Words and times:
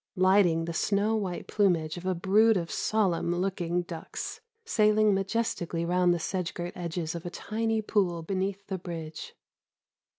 lighting 0.15 0.65
the 0.65 0.73
snow 0.73 1.15
white 1.15 1.45
plumage 1.45 1.95
of 1.95 2.07
a 2.07 2.15
brood 2.15 2.57
of 2.57 2.71
solemn 2.71 3.35
looking 3.35 3.83
ducks, 3.83 4.41
sailing 4.65 5.13
majestically 5.13 5.85
round 5.85 6.11
the 6.11 6.17
sedge 6.17 6.55
girt 6.55 6.73
edges 6.75 7.13
of 7.13 7.23
a 7.23 7.29
tiny 7.29 7.83
pool 7.83 8.23
beneath 8.23 8.65
the 8.65 8.79
bridge. 8.79 9.35